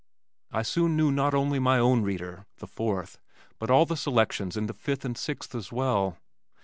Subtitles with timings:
[0.51, 3.19] I soon knew not only my own reader, the fourth,
[3.59, 6.17] but all the selections in the fifth and sixth as well.